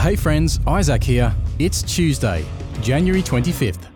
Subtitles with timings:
[0.00, 1.30] Hey friends, Isaac here.
[1.58, 2.46] It's Tuesday,
[2.80, 3.86] January 25th.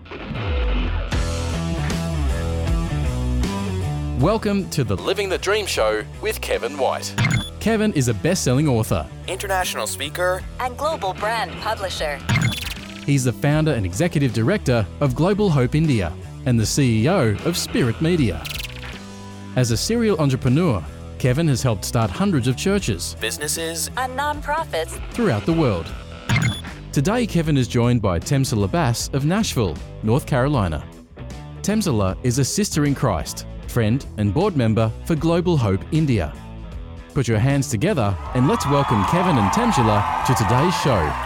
[4.20, 7.14] Welcome to the Living the Dream Show with Kevin White.
[7.58, 9.08] Kevin is a best selling author.
[9.28, 12.20] international speaker, and global brand publisher.
[13.06, 16.12] He's the founder and executive director of Global Hope India
[16.44, 18.44] and the CEO of Spirit Media.
[19.56, 20.84] As a serial entrepreneur,
[21.18, 24.98] Kevin has helped start hundreds of churches businesses, And nonprofits.
[25.12, 25.86] throughout the world.
[26.92, 30.84] Today, Kevin is joined by Temsala Bass of Nashville, North Carolina.
[31.62, 36.32] Temsala is a sister in Christ, friend, and board member for Global Hope India.
[37.14, 41.23] Put your hands together and let's welcome Kevin and Temsala to today's show.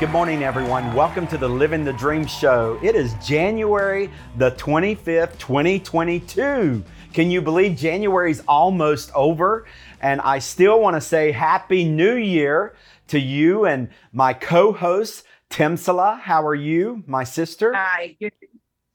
[0.00, 0.92] Good morning, everyone.
[0.92, 2.80] Welcome to the Living the Dream Show.
[2.82, 6.82] It is January the 25th, 2022.
[7.12, 9.66] Can you believe January's almost over?
[10.00, 12.74] And I still want to say Happy New Year
[13.06, 16.18] to you and my co host, Timsala.
[16.18, 17.72] How are you, my sister?
[17.72, 18.32] Hi, good,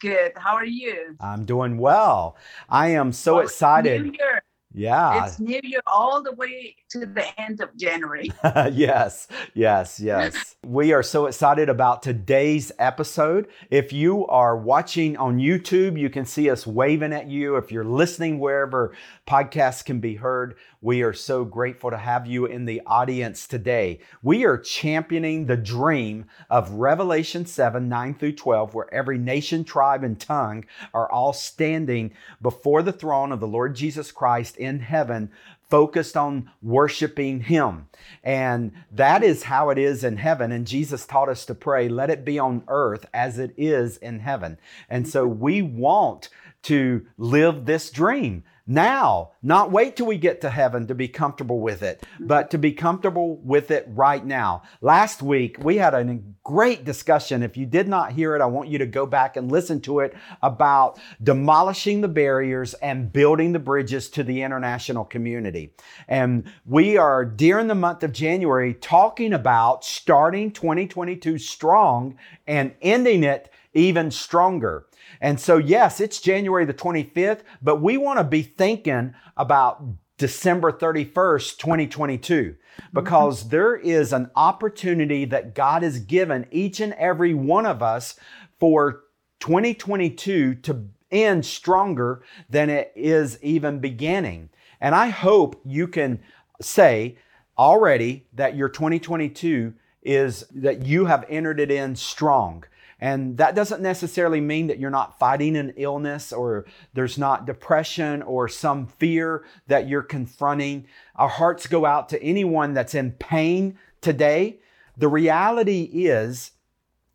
[0.01, 0.33] good.
[0.35, 1.15] How are you?
[1.21, 2.35] I'm doing well.
[2.67, 4.03] I am so excited.
[4.03, 4.43] New Year.
[4.79, 5.25] Yeah.
[5.25, 8.31] It's New Year all the way to the end of January.
[8.71, 10.55] yes, yes, yes.
[10.65, 13.49] we are so excited about today's episode.
[13.69, 17.57] If you are watching on YouTube, you can see us waving at you.
[17.57, 18.95] If you're listening wherever
[19.27, 23.99] podcasts can be heard, we are so grateful to have you in the audience today.
[24.23, 30.05] We are championing the dream of Revelation 7 9 through 12, where every nation, tribe,
[30.05, 35.31] and tongue are all standing before the throne of the Lord Jesus Christ in heaven
[35.69, 37.87] focused on worshiping Him.
[38.23, 40.51] And that is how it is in heaven.
[40.51, 44.19] And Jesus taught us to pray, let it be on earth as it is in
[44.19, 44.59] heaven.
[44.87, 46.29] And so we want
[46.63, 51.59] to live this dream now, not wait till we get to heaven to be comfortable
[51.59, 54.61] with it, but to be comfortable with it right now.
[54.79, 57.41] Last week, we had a great discussion.
[57.41, 60.01] If you did not hear it, I want you to go back and listen to
[60.01, 65.73] it about demolishing the barriers and building the bridges to the international community.
[66.07, 73.23] And we are during the month of January talking about starting 2022 strong and ending
[73.23, 74.85] it even stronger.
[75.21, 79.83] And so, yes, it's January the 25th, but we want to be thinking about
[80.17, 82.85] December 31st, 2022, mm-hmm.
[82.93, 88.19] because there is an opportunity that God has given each and every one of us
[88.59, 89.03] for
[89.39, 94.49] 2022 to end stronger than it is even beginning.
[94.81, 96.19] And I hope you can
[96.61, 97.17] say
[97.57, 102.63] already that your 2022 is that you have entered it in strong.
[102.99, 108.21] And that doesn't necessarily mean that you're not fighting an illness or there's not depression
[108.21, 110.85] or some fear that you're confronting.
[111.15, 114.59] Our hearts go out to anyone that's in pain today.
[114.97, 116.51] The reality is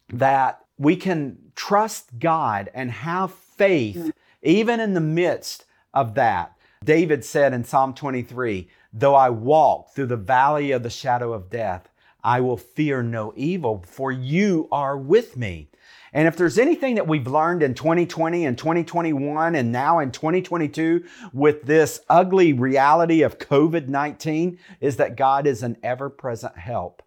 [0.09, 4.12] that we can trust God and have faith
[4.43, 6.56] even in the midst of that.
[6.84, 11.51] David said in Psalm 23 Though I walk through the valley of the shadow of
[11.51, 11.89] death,
[12.22, 15.69] I will fear no evil, for you are with me.
[16.15, 21.05] And if there's anything that we've learned in 2020 and 2021 and now in 2022
[21.33, 27.03] with this ugly reality of COVID 19 is that God is an ever present help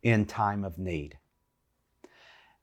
[0.00, 1.18] in time of need.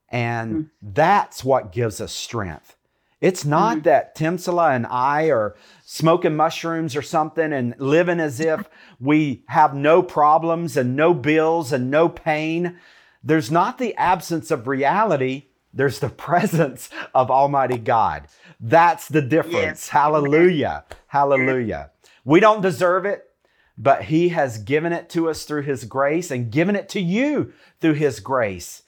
[0.08, 0.62] And hmm.
[0.80, 2.76] that's what gives us strength.
[3.20, 3.82] It's not hmm.
[3.82, 8.68] that Timsala and I are smoking mushrooms or something and living as if
[9.00, 12.78] we have no problems and no bills and no pain.
[13.22, 18.26] There's not the absence of reality, there's the presence of Almighty God.
[18.60, 19.54] That's the difference.
[19.54, 19.88] Yes.
[19.88, 20.84] Hallelujah.
[21.06, 21.90] Hallelujah.
[22.24, 23.30] We don't deserve it,
[23.78, 27.52] but He has given it to us through His grace and given it to you
[27.80, 28.82] through His grace.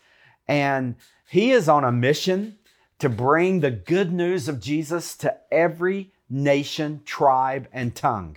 [0.48, 0.96] And
[1.28, 2.58] He is on a mission
[2.98, 8.36] to bring the good news of Jesus to every nation, tribe, and tongue.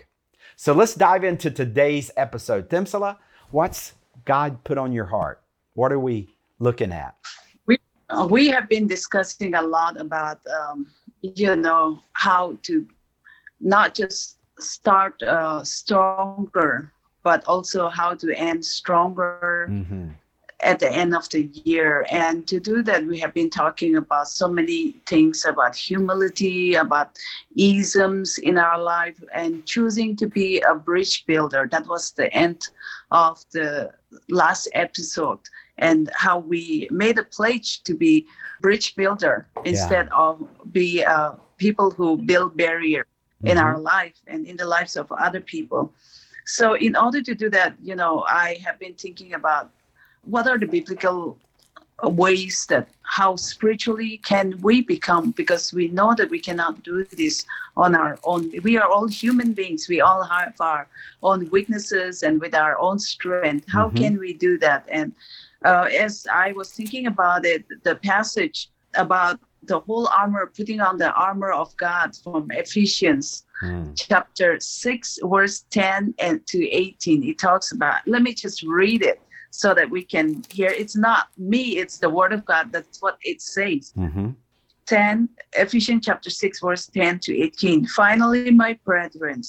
[0.56, 2.70] So let's dive into today's episode.
[2.70, 3.18] Timsala,
[3.52, 3.94] what's
[4.24, 5.42] God put on your heart?
[5.74, 7.16] What are we looking at?
[8.10, 10.88] Uh, we have been discussing a lot about, um,
[11.22, 12.86] you know, how to
[13.60, 16.92] not just start uh, stronger,
[17.24, 20.10] but also how to end stronger Mm-hmm.
[20.62, 22.06] at the end of the year.
[22.10, 27.18] And to do that, we have been talking about so many things about humility, about
[27.58, 31.68] isms in our life, and choosing to be a bridge builder.
[31.72, 32.70] That was the end
[33.12, 33.92] of the
[34.30, 35.40] last episode,
[35.78, 38.26] and how we made a pledge to be
[38.62, 43.06] bridge builder instead of be uh, people who build barrier
[43.46, 43.60] in Mhm.
[43.60, 45.94] our life and in the lives of other people.
[46.46, 49.72] So, in order to do that, you know, I have been thinking about
[50.24, 51.38] what are the biblical
[52.04, 57.46] ways that how spiritually can we become because we know that we cannot do this
[57.76, 60.88] on our own we are all human beings we all have our
[61.24, 63.92] own weaknesses and with our own strength how Mhm.
[63.92, 65.14] can we do that and
[65.70, 66.14] uh, as
[66.46, 68.58] i was thinking about it the passage
[69.06, 69.40] about
[69.72, 73.28] the whole armor putting on the armor of god from ephesians
[73.64, 73.94] Mm.
[73.96, 79.20] chapter 6 verse 10 and to 18 it talks about let me just read it
[79.52, 80.68] so that we can hear.
[80.84, 82.74] It's not me it's the word of god.
[82.74, 83.94] That's what it says.
[83.96, 84.36] Mhm.
[84.88, 89.42] 10 ephesians chapter 6 verse 10 to 18 finally my brethren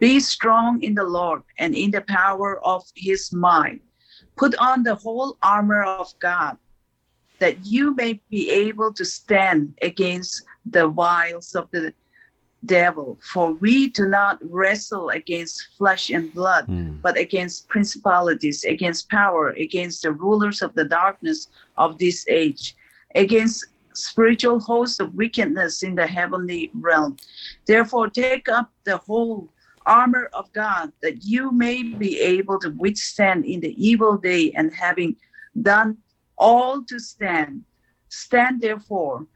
[0.00, 3.82] be strong in the lord and in the power of his might
[4.36, 6.56] put on the whole armor of god
[7.38, 11.92] that you may be able to stand against the wiles of the
[12.64, 17.00] devil for we do not wrestle against flesh and blood Mm.
[17.02, 22.74] but against principalities, against power, against the rulers of the darkness of this age,
[23.14, 27.16] against spiritual hosts of wickedness in the heavenly realm.
[27.66, 29.48] Therefore, take up the whole
[29.86, 34.72] armor of God that you may be able to withstand in the evil day, and
[34.72, 35.16] having
[35.60, 35.98] done
[36.36, 37.62] all to stand,
[38.08, 39.26] stand therefore.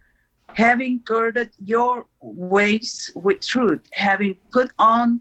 [0.53, 5.21] Having girded your waist with truth, having put on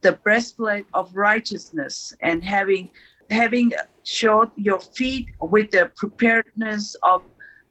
[0.00, 2.90] the breastplate of righteousness and having
[3.30, 3.72] having
[4.04, 7.22] shod your feet with the preparedness of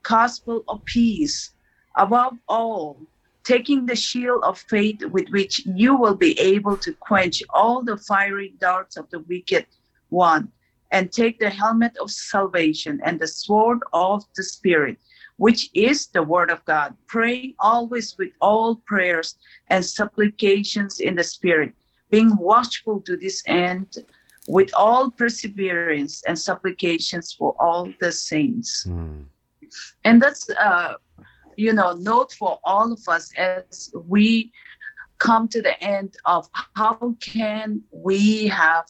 [0.04, 1.52] gospel of peace
[1.98, 3.00] above all
[3.46, 7.98] taking the shield of faith with which you will be able to quench all the
[7.98, 9.66] fiery darts of the wicked
[10.10, 10.52] one
[10.92, 14.98] and take the helmet of salvation and the sword of the spirit
[15.38, 19.36] which is the word of god praying always with all prayers
[19.68, 21.72] and supplications in the spirit
[22.10, 23.98] being watchful to this end
[24.48, 29.26] with all perseverance and supplications for all the saints Mm.
[30.04, 30.94] and that's uh
[31.57, 34.52] you know note for all of us as we
[35.19, 38.86] come to the end of how can we have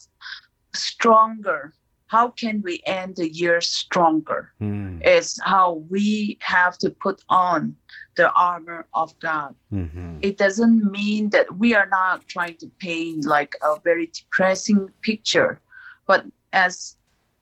[0.74, 1.72] stronger
[2.08, 5.04] how can we end the year stronger Mm.
[5.06, 7.76] is how we have to put on
[8.16, 10.18] the armor of god Mhm.
[10.22, 15.60] it doesn't mean that we are not trying to paint like a very depressing picture
[16.06, 16.96] but as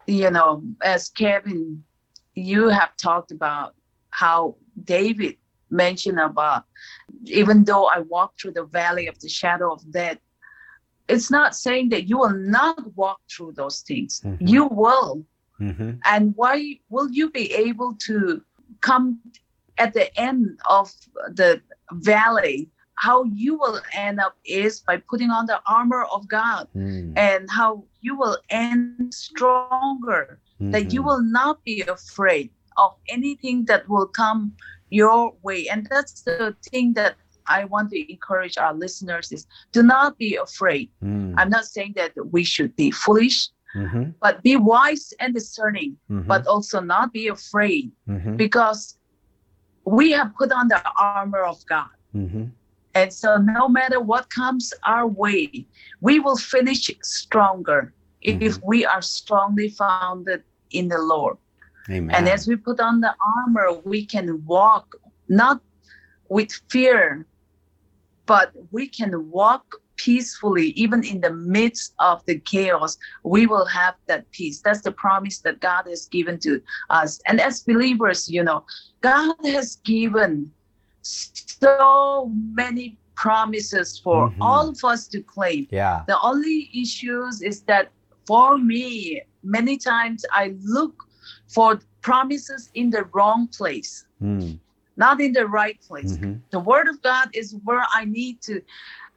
[0.06, 1.82] you know as kevin
[2.35, 3.75] you have talked about
[4.11, 5.37] how david
[5.71, 6.65] mentioned about
[7.26, 10.19] even though i walk through the valley of the shadow of death
[11.09, 14.49] it's not saying that you will not walk through those things Mhm.
[14.49, 15.25] you will
[15.61, 15.99] Mhm.
[16.05, 18.43] and why will you be able to
[18.81, 19.21] come
[19.79, 20.93] at the end of
[21.35, 21.61] the
[21.93, 27.12] valley how you will end up is by putting on the armor of god Mm.
[27.17, 31.05] and how you will end stronger that you Mhm.
[31.06, 34.53] will not be afraid of anything that will come
[34.91, 37.15] your way and that's the thing that
[37.47, 41.35] i want to encourage our listeners is do not be afraid Mm.
[41.38, 44.15] i'm not saying that we should be foolish Mhm.
[44.21, 46.26] but be wise and discerning Mhm.
[46.26, 48.37] but also not be afraid Mhm.
[48.37, 48.97] because
[49.85, 51.91] we have put on the armor of God.
[52.15, 52.53] Mhm.
[52.94, 55.67] And so, no matter what comes our way,
[56.00, 61.37] we will finish stronger if we are strongly founded in the Lord.
[61.91, 62.14] Amen.
[62.14, 64.94] And as we put on the armor, we can walk
[65.29, 65.60] not
[66.29, 67.26] with fear,
[68.26, 69.64] but we can walk
[69.96, 72.96] peacefully, even in the midst of the chaos.
[73.22, 74.60] We will have that peace.
[74.60, 76.60] That's the promise that God has given to
[76.91, 77.20] us.
[77.26, 78.64] And as believers, you know,
[79.03, 80.50] God has given
[81.03, 84.36] so many promises for Mhm.
[84.41, 85.69] all of us to claim.
[85.70, 86.03] yeah.
[86.08, 87.93] The only issues is that
[88.26, 90.94] for me, many times I look
[91.55, 94.58] for promises in the wrong place, Mm.
[94.96, 96.19] not in the right place.
[96.19, 96.41] Mhm.
[96.51, 98.61] The word of God is where I need to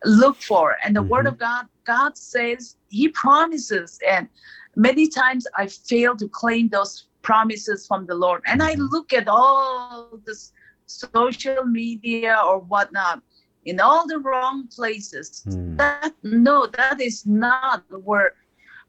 [0.06, 0.76] look for.
[0.84, 1.32] And the word Mhm.
[1.34, 4.00] of God, God says He promises.
[4.08, 4.30] And
[4.76, 8.42] many times I fail to claim those promises from the Lord.
[8.46, 8.90] And I Mhm.
[8.92, 10.52] look at all this
[10.86, 13.22] social media or whatnot
[13.66, 15.44] in all the wrong places.
[15.48, 15.78] Mm.
[15.78, 18.34] That no, that is not where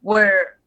[0.02, 0.58] where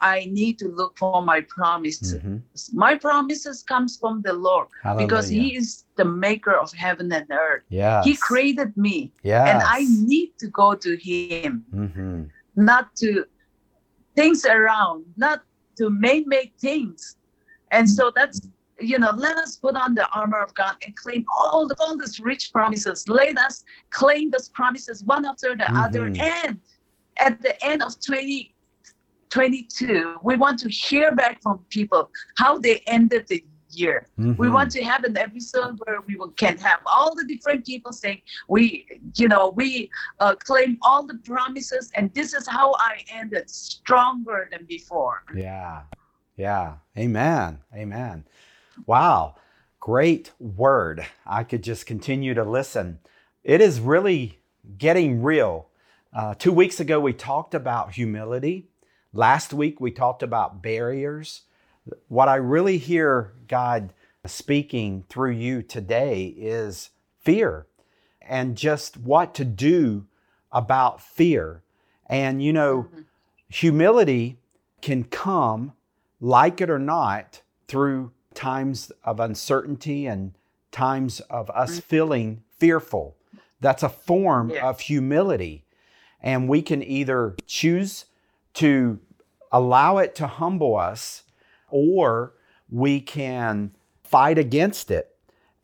[0.00, 2.14] I need to look for my promises.
[2.22, 2.42] Mhm.
[2.72, 7.64] My promises comes from the Lord because He is the maker of heaven and earth.
[7.68, 8.04] Yes.
[8.04, 9.48] He created me, Yes.
[9.50, 12.30] and I need to go to Him, Mhm.
[12.56, 13.24] not to
[14.16, 15.42] things around, not
[15.78, 17.16] to make make things.
[17.70, 18.40] And so that's
[18.82, 21.98] you know, let us put on the armor of God and claim all the all
[21.98, 23.06] these rich promises.
[23.08, 26.18] Let us claim those promises one after the other, Mhm.
[26.18, 26.60] and
[27.18, 28.00] at the end of
[29.30, 34.08] 2022, we want to hear back from people how they ended the year.
[34.18, 34.40] Mm-hmm.
[34.40, 37.92] We want to have an episode where we will, can have all the different people
[37.92, 43.04] saying, we, you know, we uh, claim all the promises, and this is how I
[43.12, 45.22] ended stronger than before.
[45.34, 45.82] Yeah.
[46.36, 46.76] Yeah.
[46.96, 47.60] Amen.
[47.74, 48.24] Amen.
[48.86, 49.36] Wow.
[49.78, 51.06] Great word.
[51.26, 52.98] I could just continue to listen.
[53.44, 54.40] It is really
[54.76, 55.68] getting real.
[56.12, 58.69] Uh, two weeks ago, we talked about humility.
[59.12, 61.42] Last week, we talked about barriers.
[62.08, 63.92] What I really hear God
[64.24, 67.66] speaking through you today is fear
[68.20, 70.06] and just what to do
[70.52, 71.62] about fear.
[72.06, 73.00] And you know, mm-hmm.
[73.48, 74.38] humility
[74.80, 75.72] can come,
[76.20, 80.34] like it or not, through times of uncertainty and
[80.70, 81.80] times of us mm-hmm.
[81.80, 83.16] feeling fearful.
[83.60, 84.68] That's a form yeah.
[84.68, 85.64] of humility.
[86.20, 88.04] And we can either choose
[88.54, 88.98] to
[89.52, 91.24] allow it to humble us
[91.68, 92.34] or
[92.70, 93.72] we can
[94.04, 95.14] fight against it.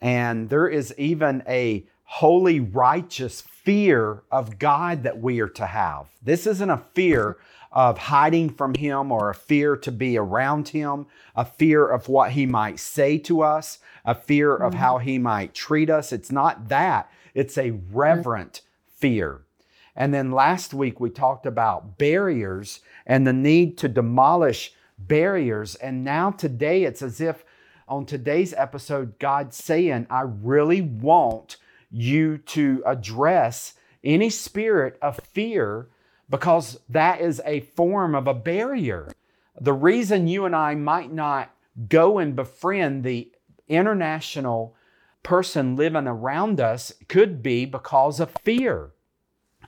[0.01, 6.07] And there is even a holy, righteous fear of God that we are to have.
[6.23, 7.37] This isn't a fear
[7.73, 12.33] of hiding from Him or a fear to be around Him, a fear of what
[12.33, 14.81] He might say to us, a fear of mm-hmm.
[14.81, 16.13] how He might treat us.
[16.13, 19.43] It's not that, it's a reverent fear.
[19.97, 25.75] And then last week we talked about barriers and the need to demolish barriers.
[25.77, 27.45] And now today it's as if
[27.89, 31.57] on today's episode, God's saying, I really want
[31.91, 35.89] you to address any spirit of fear
[36.29, 39.13] because that is a form of a barrier.
[39.61, 41.55] The reason you and I might not
[41.89, 43.31] go and befriend the
[43.69, 44.75] international
[45.23, 48.91] person living around us could be because of fear.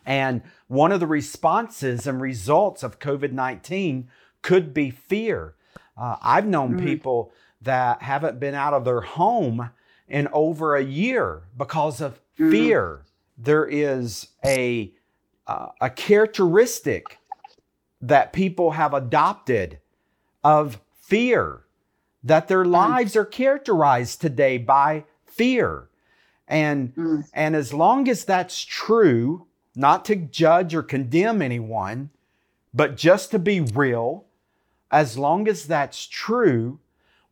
[0.09, 4.09] And one of the responses and results of COVID 19
[4.41, 5.55] could be fear.
[5.99, 6.87] Uh, I've known mm-hmm.
[6.87, 9.69] people that haven't been out of their home
[10.09, 12.51] in over a year because of mm-hmm.
[12.51, 13.05] fear.
[13.37, 14.95] There is a,
[15.47, 17.19] uh, a characteristic
[18.01, 19.79] that people have adopted
[20.43, 21.65] of fear,
[22.25, 22.73] that their mm-hmm.
[22.73, 25.91] lives are characterized today by fear.
[26.47, 27.29] And, mm.
[27.35, 29.48] and as long as that's true,
[29.79, 32.11] not to judge or condemn anyone,
[32.75, 34.25] but just to be real,
[34.91, 36.81] as long as that's true,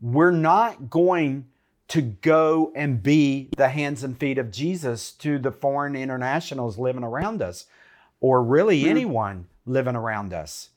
[0.00, 1.46] we're not going
[1.88, 7.02] to go and be the hands and feet of Jesus to the foreign internationals living
[7.02, 7.66] around us,
[8.20, 8.88] or really mm.
[8.88, 10.70] anyone living around us.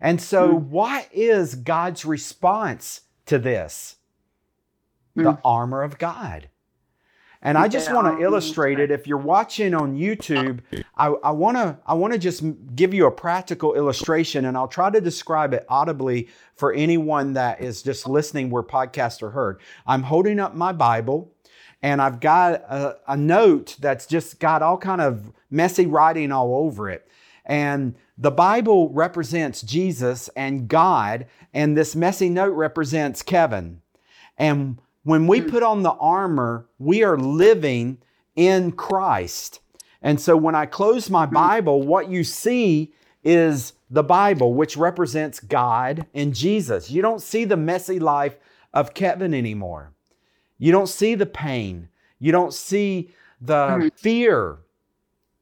[0.00, 0.62] And so, mm.
[0.62, 3.96] what is God's response to this?
[5.16, 5.24] Mm.
[5.24, 6.48] The armor of God.
[7.46, 8.90] And I just want to illustrate it.
[8.90, 10.62] If you're watching on YouTube,
[10.96, 12.42] I want to I want to just
[12.74, 16.26] give you a practical illustration, and I'll try to describe it audibly
[16.56, 19.60] for anyone that is just listening where podcasts are heard.
[19.86, 21.32] I'm holding up my Bible,
[21.82, 26.56] and I've got a, a note that's just got all kind of messy writing all
[26.56, 27.08] over it.
[27.44, 33.82] And the Bible represents Jesus and God, and this messy note represents Kevin.
[34.36, 35.48] And when we hmm.
[35.48, 37.98] put on the armor, we are living
[38.34, 39.60] in Christ.
[40.02, 41.34] And so when I close my hmm.
[41.34, 46.90] Bible, what you see is the Bible, which represents God and Jesus.
[46.90, 48.36] You don't see the messy life
[48.74, 49.92] of Kevin anymore.
[50.58, 51.88] You don't see the pain.
[52.18, 53.88] You don't see the hmm.
[53.94, 54.58] fear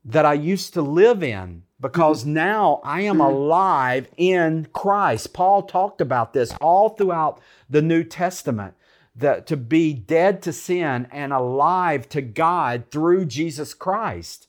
[0.04, 5.32] that I used to live in because now I am alive in Christ.
[5.32, 7.40] Paul talked about this all throughout
[7.70, 8.74] the New Testament
[9.16, 14.48] that to be dead to sin and alive to God through Jesus Christ.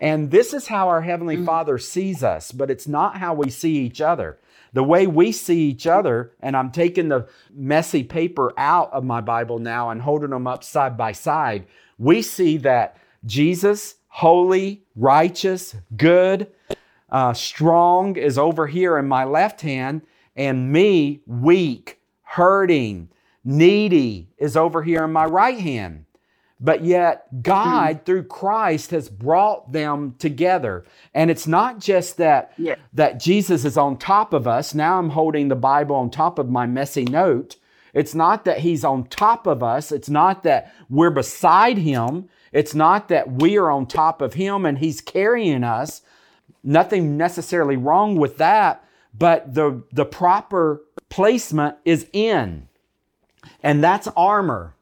[0.00, 1.46] And this is how our Heavenly mm-hmm.
[1.46, 4.38] Father sees us, but it's not how we see each other.
[4.72, 9.20] The way we see each other, and I'm taking the messy paper out of my
[9.20, 11.66] Bible now and holding them up side by side,
[11.98, 16.52] we see that Jesus, holy, righteous, good,
[17.10, 20.02] uh, strong, is over here in my left hand,
[20.36, 23.08] and me, weak, hurting,
[23.48, 26.04] needy is over here in my right hand.
[26.60, 28.04] But yet, God, mm.
[28.04, 30.84] through Christ, has brought them together.
[31.14, 32.74] And it's not just that, yeah.
[32.92, 34.74] that Jesus is on top of us.
[34.74, 37.56] Now I'm holding the Bible on top of my messy note.
[37.94, 39.92] It's not that He's on top of us.
[39.92, 42.28] It's not that we're beside Him.
[42.52, 46.02] It's not that we are on top of Him and He's carrying us.
[46.64, 48.84] Nothing necessarily wrong with that.
[49.16, 52.67] But the, the proper placement is in.
[53.62, 54.74] And that's armor.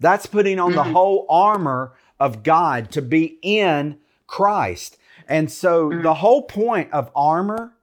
[0.00, 0.92] That's putting on the mm-hmm.
[0.92, 4.96] whole armor of God to be in Christ.
[5.28, 6.02] And so Mm.
[6.02, 7.74] the whole point of armor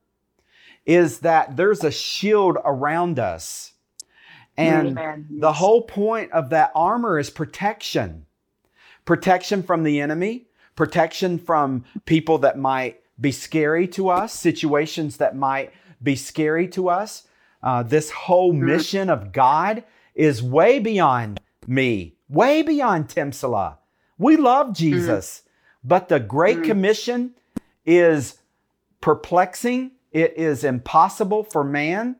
[0.85, 3.73] is that there's a shield around us.
[4.57, 5.27] And Amen.
[5.29, 8.25] the whole point of that armor is protection
[9.05, 15.35] protection from the enemy, protection from people that might be scary to us, situations that
[15.35, 15.73] might
[16.03, 17.27] be scary to us.
[17.63, 18.59] Uh, this whole Mm.
[18.59, 19.83] mission of God
[20.19, 23.77] is way beyond me, way beyond Timsala.
[24.17, 25.43] We love Jesus,
[25.81, 26.65] but the Great Mm.
[26.65, 27.33] Commission
[27.85, 28.39] is
[28.99, 29.91] perplexing.
[30.11, 32.17] It is impossible for man.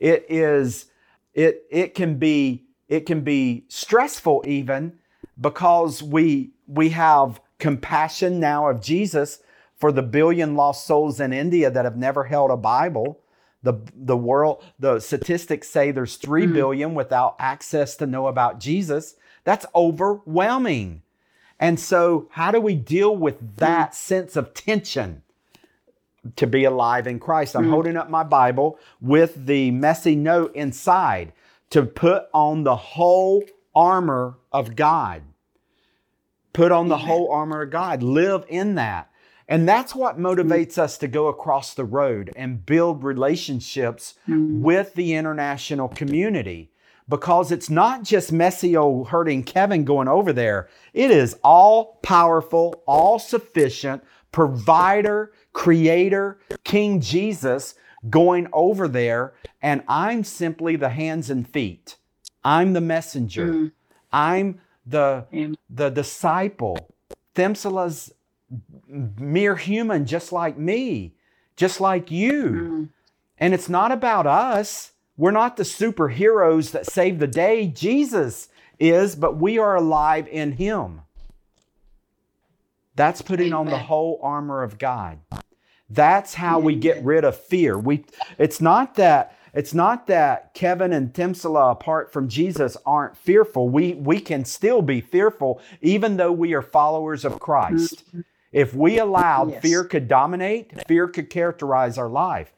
[0.00, 0.86] It is
[1.34, 4.98] it it can be it can be stressful even
[5.38, 9.40] because we we have compassion now of Jesus
[9.76, 13.20] for the billion lost souls in India that have never held a Bible.
[13.62, 16.52] The the world the statistics say there's three Mhm.
[16.52, 19.14] billion without access to know about Jesus.
[19.44, 21.02] That's overwhelming.
[21.60, 25.22] And so how do we deal with that sense of tension?
[26.36, 27.56] to be alive in Christ.
[27.56, 27.70] I'm Mm.
[27.70, 31.32] holding up my Bible with the messy note inside
[31.70, 33.42] to put on the whole
[33.74, 35.22] armor of God.
[36.52, 38.04] Put on the whole armor of God.
[38.04, 39.10] Live in that.
[39.52, 44.60] And that's what motivates us to go across the road and build relationships Mm.
[44.60, 46.70] with the international community
[47.06, 50.68] because it's not just messy old hurting Kevin going over there.
[50.94, 57.74] It is all powerful, all sufficient provider, creator, King Jesus
[58.08, 59.34] going over there.
[59.60, 61.96] And I'm simply the hands and feet.
[62.42, 63.48] I'm the messenger.
[63.48, 63.72] Mm.
[64.14, 65.26] I'm the,
[65.68, 66.88] the disciple.
[67.34, 68.14] Timsala's
[68.88, 71.14] mere human, just like me,
[71.56, 72.42] just like you.
[72.42, 72.88] Mm.
[73.38, 74.92] And it's not about us.
[75.16, 77.66] We're not the superheroes that save the day.
[77.66, 81.02] Jesus is, but we are alive in Him.
[82.94, 85.18] That's putting on the whole armor of God.
[85.88, 87.78] That's how we get rid of fear.
[87.78, 88.04] We
[88.38, 93.68] it's not that it's not that Kevin and Timsala apart from Jesus aren't fearful.
[93.68, 98.04] We we can still be fearful even though we are followers of Christ.
[98.52, 99.62] If we allowed Yes.
[99.62, 102.52] fear could dominate, fear could characterize our life.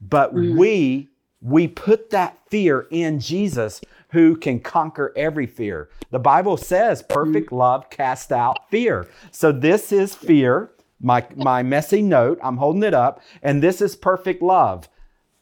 [0.00, 0.56] But Mm.
[0.56, 1.08] we
[1.44, 5.88] we put that fear in Jesus who can conquer every fear.
[6.12, 9.08] The Bible says perfect love casts out fear.
[9.32, 13.96] So this is fear, my my messy note, I'm holding it up, and this is
[13.96, 14.88] perfect love.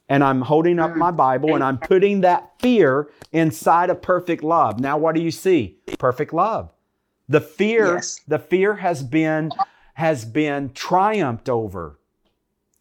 [0.08, 4.80] And I'm holding up my Bible and I'm putting that fear inside of perfect love.
[4.80, 5.78] Now what do you see?
[5.98, 6.72] Perfect love.
[7.28, 8.20] The fear, Yes.
[8.26, 9.52] the fear has been
[10.00, 11.98] has been triumphed over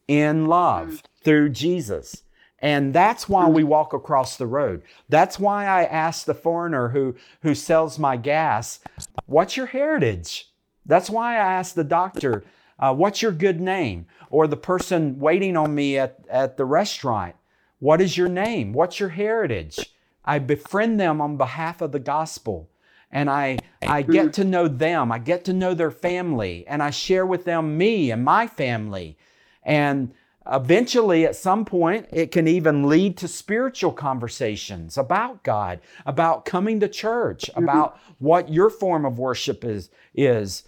[0.08, 2.24] in love through Jesus.
[2.60, 4.84] And that's why we walk across the road.
[5.10, 8.80] That's why I ask the foreigner who, who sells my gas,
[9.26, 10.50] What's your heritage?
[10.86, 12.46] That's why I ask the doctor,
[12.80, 14.06] uh, What's your good name?
[14.30, 17.36] Or the person waiting on me at, at the restaurant,
[17.80, 18.72] What is your name?
[18.72, 19.94] What's your heritage?
[20.24, 22.69] I befriend them on behalf of the gospel.
[23.12, 25.12] And I, I get to know them.
[25.12, 26.66] I get to know their family.
[26.68, 29.18] And I share with them me and my family.
[29.64, 30.14] And
[30.52, 36.80] eventually, at some point, it can even lead to spiritual conversations about God, about coming
[36.80, 40.64] to church, about what your form of worship is, is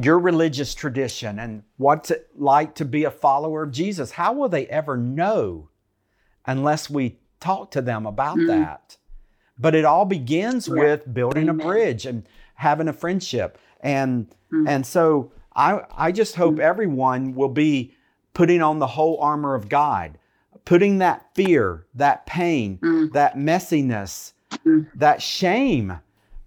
[0.00, 4.12] your religious tradition, and what's it like to be a follower of Jesus.
[4.12, 5.68] How will they ever know
[6.46, 8.46] unless we talk to them about Mm.
[8.46, 8.96] that?
[9.60, 10.74] But it all begins Yeah.
[10.74, 11.60] with building Amen.
[11.60, 13.58] a bridge and having a friendship.
[13.80, 14.68] And Mm.
[14.68, 17.94] and so I I just hope everyone will be
[18.34, 20.18] putting on the whole armor of God,
[20.64, 23.12] putting that fear, that pain, Mm.
[23.12, 24.32] that messiness,
[24.64, 24.86] Mm.
[24.94, 25.98] that shame,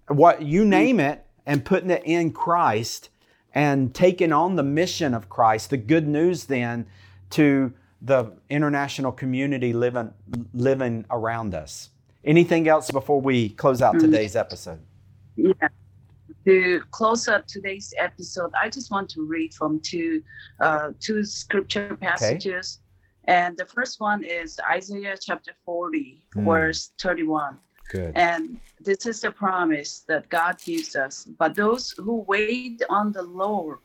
[0.08, 3.10] what you name it, and putting it in Christ
[3.54, 6.86] and taking on the mission of Christ, the good news then
[7.30, 7.72] to
[8.02, 10.12] the international community living
[10.52, 11.90] living around us.
[12.24, 14.00] Anything else before we close out Mm.
[14.00, 14.80] today's episode?
[15.36, 15.52] Yeah.
[16.46, 20.22] To close up today's episode, I just want to read from two
[20.60, 22.80] uh, two scripture passages.
[22.80, 23.32] Okay.
[23.36, 26.44] And the first one is Isaiah chapter 40, Mm.
[26.44, 27.58] verse 31.
[27.90, 28.12] Good.
[28.16, 31.24] And this is the promise that God gives us.
[31.38, 33.78] But those who wait on the Lord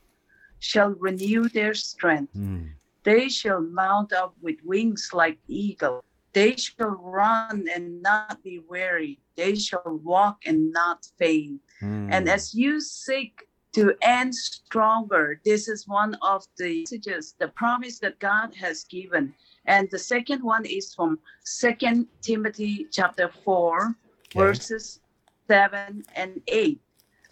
[0.59, 2.33] shall renew their strength.
[2.35, 2.69] Mm.
[3.03, 6.03] They shall mount up with wings like eagle.
[6.33, 9.19] They shall run and not be weary.
[9.35, 11.61] They shall walk and not faint.
[11.81, 12.09] Mm.
[12.11, 17.99] And as you seek to end stronger, this is one of the messages, the promise
[17.99, 19.33] that God has given.
[19.65, 23.95] And the second one is from Second Timothy chapter 4,
[24.35, 24.39] Okay.
[24.39, 24.99] verses
[25.47, 26.79] 7 and 8.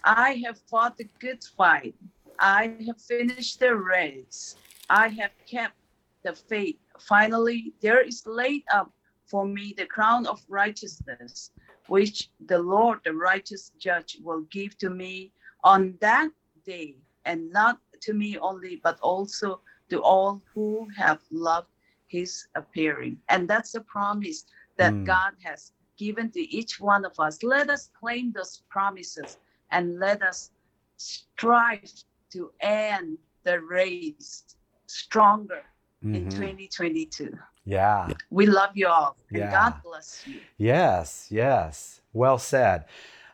[0.04, 1.96] I have fought the good fight.
[2.40, 4.56] I have finished the race.
[4.90, 5.76] I have kept
[6.24, 6.78] the faith.
[7.02, 8.92] Finally, there is laid up
[9.26, 11.52] for me the crown of righteousness,
[11.88, 15.32] which the Lord, the righteous judge, will give to me
[15.64, 16.30] on that
[16.66, 21.70] day, and not to me only, but also to all who have loved
[22.08, 23.18] his appearing.
[23.30, 24.46] And that's the promise
[24.78, 25.06] that Mm.
[25.06, 27.44] God has given to each one of us.
[27.44, 29.38] Let us claim those promises
[29.72, 30.52] and let us
[30.98, 31.92] strive
[32.32, 34.56] to end the race
[34.88, 35.64] stronger
[36.04, 36.32] in Mhm.
[36.32, 37.38] 2022.
[37.66, 38.10] Yeah.
[38.30, 39.52] We love you all and Yeah.
[39.52, 40.40] God bless you.
[40.58, 42.02] Yes, yes.
[42.14, 42.86] Well said.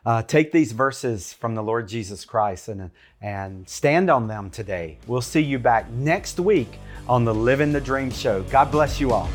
[0.06, 2.90] Uh, take these verses from the Lord Jesus Christ and,
[3.22, 4.98] and stand on them today.
[5.06, 8.42] We'll see you back next week on the Living the Dream show.
[8.44, 9.30] God bless you all.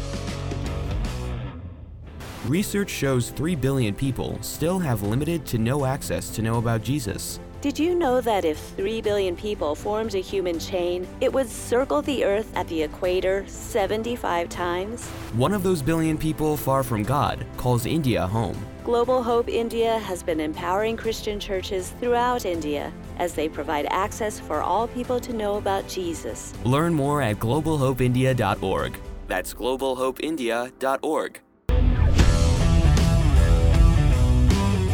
[2.46, 7.39] Research shows 3 billion people still have limited to no access to know about Jesus.
[7.62, 12.02] Did you know that if 3 billion people formed a human chain, it would circle
[12.02, 15.06] the Earth at the equator 75 times?
[15.36, 18.58] One of those billion people far from God calls India home.
[18.86, 24.62] Global Hope India has been empowering Christian churches throughout India as they provide access for
[24.62, 26.54] all people to know about Jesus.
[26.63, 28.98] Learn more at globalhopeindia.org.
[29.28, 31.41] That's globalhopeindia.org.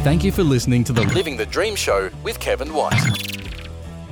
[0.06, 2.94] Thank you for listening to the Living the Dream Show with Kevin White.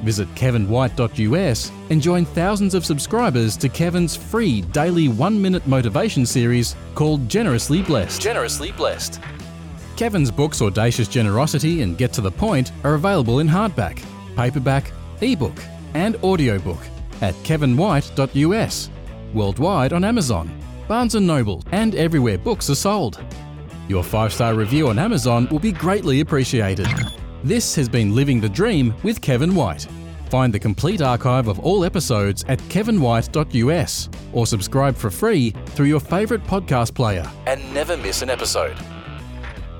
[0.01, 6.75] Visit kevinwhite.us and join thousands of subscribers to Kevin's free daily one minute motivation series
[6.95, 8.19] called Generously Blessed.
[8.19, 9.21] Generously Blessed.
[9.95, 14.03] Kevin's books Audacious Generosity and Get to the Point are available in hardback,
[14.35, 15.59] paperback, ebook,
[15.93, 16.79] and audiobook
[17.21, 18.89] at kevinwhite.us,
[19.35, 23.23] worldwide on Amazon, Barnes & Noble, and everywhere books are sold.
[23.87, 26.87] Your five star review on Amazon will be greatly appreciated.
[27.43, 29.87] This has been Living the Dream with Kevin White.
[30.29, 35.99] Find the complete archive of all episodes at kevinwhite.us or subscribe for free through your
[35.99, 38.75] favourite podcast player and never miss an episode.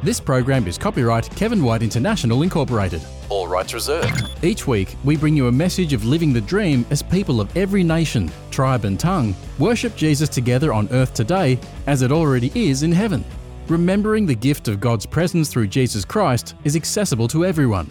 [0.03, 3.01] This program is copyright Kevin White International Incorporated.
[3.29, 4.29] All rights reserved.
[4.43, 7.83] Each week, we bring you a message of living the dream as people of every
[7.83, 12.91] nation, tribe, and tongue worship Jesus together on earth today as it already is in
[12.91, 13.23] heaven.
[13.69, 17.89] Remembering the gift of God's presence through Jesus Christ is accessible to everyone.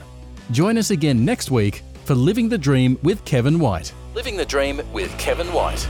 [0.50, 3.94] Join us again next week for Living the Dream with Kevin White.
[4.14, 5.88] Living the Dream with Kevin White.